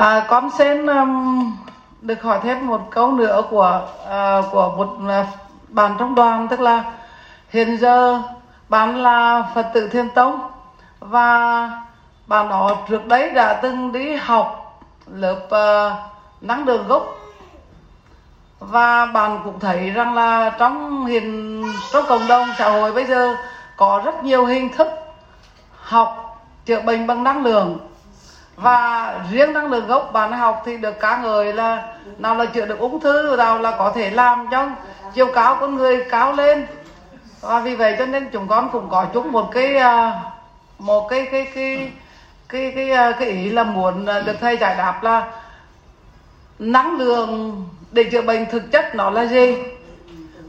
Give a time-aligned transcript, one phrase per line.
[0.00, 1.56] À, con xin um,
[2.00, 5.26] được hỏi thêm một câu nữa của uh, của một uh,
[5.68, 6.48] bạn trong đoàn.
[6.48, 6.84] Tức là
[7.50, 8.22] hiện giờ
[8.68, 10.40] bạn là Phật tử Thiên Tông
[11.00, 11.70] và
[12.26, 15.92] bạn đó trước đấy đã từng đi học lớp uh,
[16.42, 17.18] năng đường gốc.
[18.60, 23.36] Và bạn cũng thấy rằng là trong hiện trong cộng đồng xã hội bây giờ
[23.76, 24.88] có rất nhiều hình thức
[25.82, 27.78] học chữa bệnh bằng năng lượng
[28.62, 31.82] và riêng năng lượng gốc bạn học thì được ca ngợi là
[32.18, 34.68] nào là chữa được ung thư nào là có thể làm cho
[35.14, 36.66] chiều cao con người cao lên.
[37.40, 40.20] Và vì vậy cho nên chúng con cũng có chúng một cái à,
[40.78, 41.92] một cái cái cái
[42.48, 45.26] cái cái cái, cái ý là muốn à, được thầy giải đáp là
[46.58, 49.56] năng lượng để chữa bệnh thực chất nó là gì?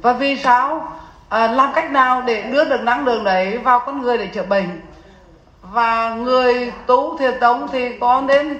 [0.01, 0.93] Và vì sao
[1.29, 4.43] à, làm cách nào để đưa được năng lượng đấy vào con người để chữa
[4.43, 4.81] bệnh?
[5.71, 8.59] Và người tu thiền tông thì có nên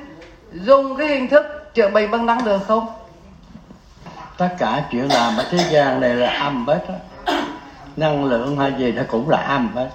[0.54, 2.88] dùng cái hình thức chữa bệnh bằng năng lượng không?
[4.38, 6.96] Tất cả chuyện làm ở thế gian này là âm hết á
[7.98, 9.90] năng lượng hay gì nó cũng là âm hết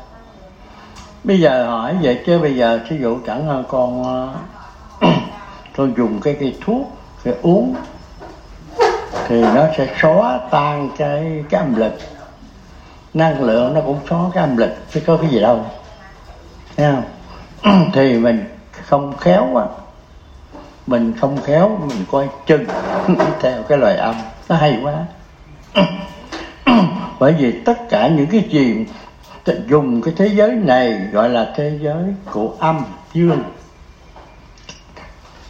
[1.27, 4.35] bây giờ hỏi vậy chứ bây giờ thí dụ chẳng hơn con ờ,
[5.77, 7.75] tôi dùng cái cái thuốc, cái uống,
[9.29, 11.93] thì nó sẽ xóa tan cái cái âm lực.
[13.15, 15.65] Năng lượng nó cũng xóa cái âm lực, chứ có cái gì đâu.
[17.93, 18.45] thì mình
[18.87, 19.67] không khéo quá.
[20.87, 22.65] Mình không khéo, mình coi chừng
[23.41, 24.15] theo cái loại âm.
[24.49, 25.05] Nó hay quá.
[27.19, 28.87] Bởi vì tất cả những cái gì
[29.69, 33.43] dùng cái thế giới này, gọi là thế giới của âm, dương.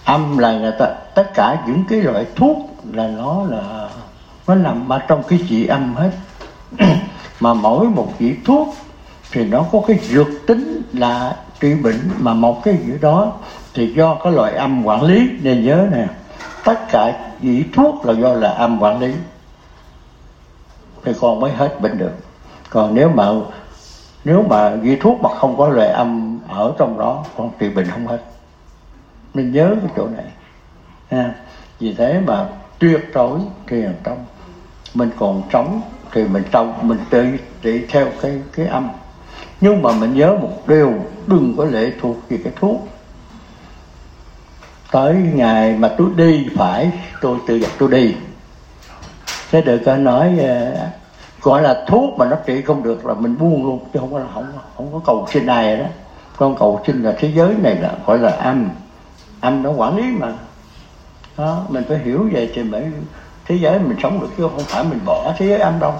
[0.04, 2.56] Âm là người ta, tất cả những cái loại thuốc
[2.92, 3.88] là nó là,
[4.46, 6.10] nó nằm ở trong cái trị âm hết.
[7.40, 8.74] Mà mỗi một vị thuốc
[9.30, 13.32] thì nó có cái dược tính là trị bệnh mà một cái gì đó
[13.74, 16.06] thì do cái loại âm quản lý, nên nhớ nè,
[16.64, 19.12] tất cả vị thuốc là do là âm quản lý.
[21.04, 22.12] Thì con mới hết bệnh được.
[22.70, 23.24] Còn nếu mà
[24.24, 27.86] nếu mà vị thuốc mà không có loại âm ở trong đó, con trị bệnh
[27.86, 28.18] không hết.
[29.34, 30.24] Nên nhớ cái chỗ này.
[31.10, 31.34] Ha.
[31.80, 32.46] vì thế mà
[32.78, 34.24] tuyệt đối thiền tông
[34.94, 35.80] mình còn sống
[36.12, 37.26] thì mình trong mình tự
[37.62, 38.88] trị theo cái cái âm
[39.60, 40.94] nhưng mà mình nhớ một điều
[41.26, 42.88] đừng có lệ thuộc về cái thuốc.
[44.92, 46.90] Tới ngày mà tôi đi phải
[47.20, 48.14] tôi tự dập tôi đi.
[49.50, 50.76] Thế được có nói ờ,
[51.42, 54.20] gọi là thuốc mà nó trị không được là mình buông luôn chứ không có
[54.34, 54.46] không
[54.76, 55.86] không có cầu xin ai đó.
[56.36, 58.68] Con cầu xin là thế giới này là gọi là âm.
[59.40, 60.32] Âm nó quản lý mà.
[61.36, 62.84] Đó, mình phải hiểu về thì mới
[63.46, 65.94] thế giới mình sống được chứ không phải mình bỏ thế giới âm đâu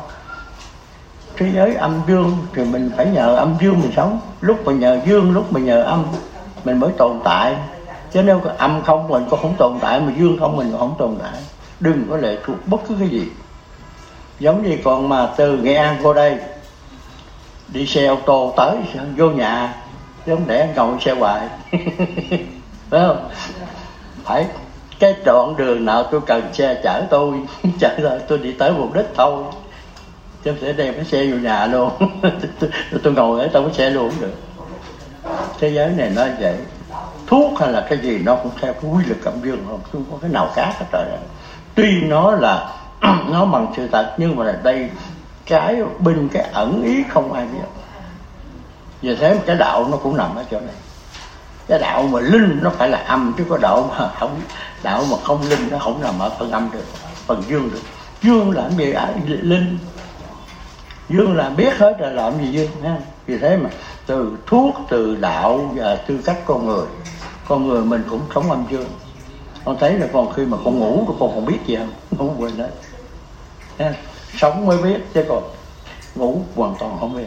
[1.37, 4.21] thế giới âm dương thì mình phải nhờ âm dương mình sống.
[4.41, 6.05] Lúc mà nhờ dương lúc mà nhờ âm
[6.65, 7.57] mình mới tồn tại.
[8.13, 10.95] Chứ nếu âm không mình cũng không tồn tại mà dương không mình cũng không
[10.99, 11.43] tồn tại.
[11.81, 13.29] Đừng có lệ thuộc bất cứ cái gì.
[14.41, 16.39] Giống như còn mà từ nghệ an vô đây
[17.69, 18.77] đi xe ô tô tới
[19.17, 19.75] vô nhà
[20.27, 21.49] giống để ngồi xe hoài.
[22.91, 23.29] Phải không?
[24.25, 24.47] Phải.
[24.99, 27.35] Cái đoạn đường nào tôi cần xe chở tôi
[27.81, 29.45] chở tôi, tôi đi tới mục đích thôi
[30.47, 31.91] chứ sẽ đem cái xe vô nhà luôn.
[32.61, 32.71] Tôi,
[33.03, 34.35] tôi ngồi ở trong cái xe luôn cũng được.
[35.61, 36.57] Thế giới này nó vậy.
[37.27, 40.05] Thuốc hay là cái gì nó cũng theo cái quy luật cảm dương không không
[40.11, 41.05] có cái nào khác hết trời
[41.75, 42.73] tuy nó là
[43.29, 44.91] nó bằng sự thật nhưng mà là đây
[45.47, 47.69] cái bên cái ẩn ý không ai biết.
[49.03, 50.75] Vì thế mà cái đạo nó cũng nằm ở chỗ này.
[51.69, 54.41] Cái đạo mà linh nó phải là âm chứ có đạo mà không
[54.83, 56.85] đạo mà không linh nó không nằm ở phần âm được
[57.27, 57.81] phần dương được.
[58.23, 58.71] Dương là
[59.27, 59.79] gì linh
[61.09, 63.71] dương là biết hết rồi, làm gì dương ha vì thế mà,
[64.07, 66.87] từ thuốc, từ đạo và tư cách con người
[67.49, 68.91] con người mình cũng sống âm dương.
[69.65, 71.91] Con thấy là còn khi mà con ngủ rồi con còn biết gì không?
[72.19, 72.71] Không quên đấy
[73.79, 73.95] ha.
[74.37, 75.43] sống mới biết, chứ còn
[76.15, 77.27] ngủ hoàn toàn không biết.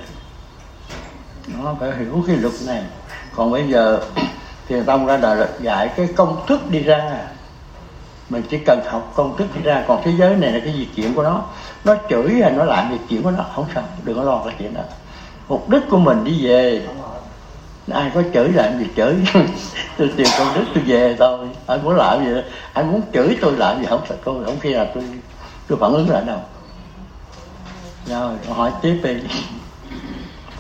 [1.48, 2.84] Nó phải hiểu cái luật này.
[3.36, 4.00] Còn bây giờ
[4.68, 7.28] thiền tông ra đời dạy cái công thức đi ra
[8.30, 9.84] mình chỉ cần học công thức ra.
[9.88, 11.42] Còn thế giới này là cái gì chuyện của nó.
[11.86, 13.84] Nó chửi hay nó làm việc chuyện của nó, không sao.
[14.04, 14.82] Đừng có lo cái chuyện đó.
[15.48, 16.88] Mục đích của mình đi về.
[17.92, 19.16] Ai có chửi làm gì chửi.
[19.98, 21.48] Tôi tìm công đức tôi về thôi.
[21.68, 22.32] Anh muốn làm gì?
[22.74, 23.86] Anh muốn chửi tôi làm gì?
[23.90, 25.04] Không sợ tôi không khi nào tôi
[25.68, 26.40] tôi phản ứng lại đâu
[28.10, 29.14] rồi hỏi tiếp đi.